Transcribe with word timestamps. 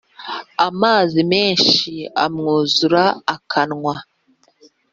Amazi 0.67 1.19
menshi 1.33 1.93
amwuzura 2.25 3.03
akanwa 3.35 3.95